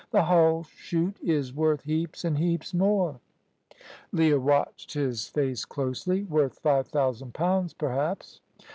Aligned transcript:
Th' 0.11 0.15
hull 0.25 0.63
shoot 0.63 1.15
is 1.21 1.53
worth 1.53 1.83
heaps 1.83 2.25
an' 2.25 2.37
heaps 2.37 2.73
more." 2.73 3.19
Leah 4.11 4.39
watched 4.39 4.93
his 4.93 5.27
face 5.27 5.63
closely. 5.63 6.23
"Worth 6.23 6.57
five 6.57 6.87
thousand 6.87 7.35
pounds, 7.35 7.71
perhaps?" 7.75 8.41